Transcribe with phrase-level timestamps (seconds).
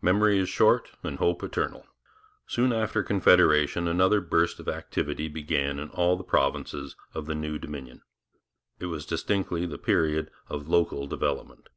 [0.00, 1.84] Memory is short and hope eternal.
[2.46, 7.58] Soon after Confederation another burst of activity began in all the provinces of the new
[7.58, 8.02] Dominion.
[8.78, 11.70] It was distinctly the period of local development.